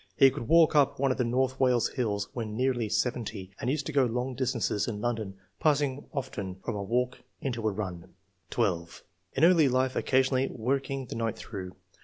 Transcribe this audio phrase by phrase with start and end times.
[0.17, 3.85] He could walk up one of the North Wales hills when nearly seventy, and used
[3.85, 8.11] to go long distances in London, passing often from a walk into a run."
[8.49, 9.03] 12.
[9.33, 11.75] "In early life, occasionally working the night through.